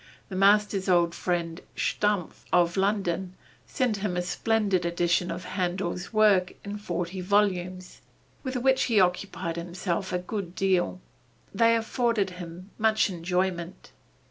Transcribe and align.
The 0.29 0.35
master's 0.35 0.89
old 0.89 1.13
friend, 1.13 1.61
Stumpf, 1.75 2.43
of 2.51 2.75
London, 2.75 3.35
sent 3.67 3.97
him 3.97 4.17
a 4.17 4.23
splendid 4.23 4.83
edition 4.83 5.29
of 5.29 5.45
Händel's 5.45 6.11
works 6.11 6.53
in 6.65 6.79
forty 6.79 7.21
volumes, 7.21 8.01
with 8.41 8.55
which 8.55 8.85
he 8.85 8.99
occupied 8.99 9.57
himself 9.57 10.11
a 10.11 10.17
good 10.17 10.55
deal. 10.55 10.99
They 11.53 11.75
afforded 11.75 12.31
him 12.31 12.71
much 12.79 13.11
enjoyment. 13.11 13.91